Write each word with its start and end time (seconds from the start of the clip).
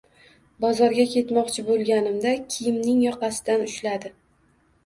Bozorga 0.63 1.03
ketmoqchi 1.11 1.63
boʻlganimda, 1.69 2.33
kiyimning 2.55 3.05
yoqasidan 3.09 3.67
ushladi. 3.71 4.13